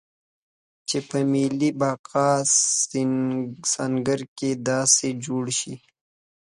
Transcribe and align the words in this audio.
چې 0.87 0.97
په 1.07 1.17
ملي 1.31 1.69
بقا 1.79 2.29
سنګر 3.73 4.21
کې 4.37 4.49
داسې 4.69 5.09
جوړ 5.25 5.45
شي. 5.59 5.75